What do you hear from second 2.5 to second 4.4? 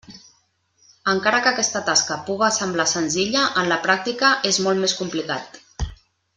semblar senzilla, en la pràctica